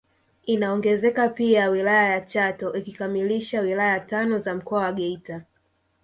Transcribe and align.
Inaongezeka 0.45 1.29
pia 1.29 1.69
wilaya 1.69 2.09
ya 2.09 2.21
Chato 2.21 2.73
ikikamilisha 2.73 3.61
wilaya 3.61 3.99
tano 3.99 4.39
za 4.39 4.55
Mkoa 4.55 4.79
wa 4.81 4.91
Geita 4.91 5.41